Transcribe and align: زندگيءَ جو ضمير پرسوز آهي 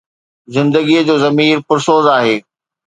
زندگيءَ 0.55 1.05
جو 1.07 1.15
ضمير 1.23 1.57
پرسوز 1.67 2.05
آهي 2.17 2.35